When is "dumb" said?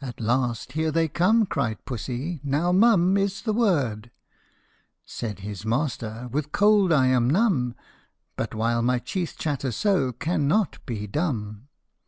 11.08-11.66